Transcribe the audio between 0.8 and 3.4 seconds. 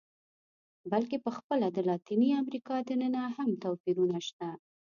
بلکې په خپله د لاتینې امریکا دننه